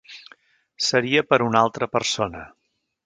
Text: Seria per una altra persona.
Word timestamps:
Seria 0.85 1.23
per 1.33 1.41
una 1.49 1.61
altra 1.67 1.89
persona. 1.99 2.43